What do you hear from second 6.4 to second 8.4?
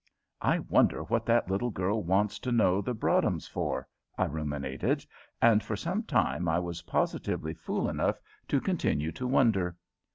I was positively fool enough